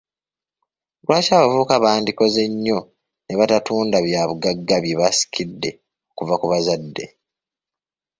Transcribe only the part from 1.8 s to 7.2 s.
bandikoze nnyo ne batatunda byabugagga bye basikidde okuva ku bazadde?